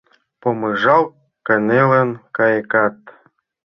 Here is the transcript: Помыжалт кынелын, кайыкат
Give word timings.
Помыжалт 0.41 1.11
кынелын, 1.47 2.09
кайыкат 2.37 2.97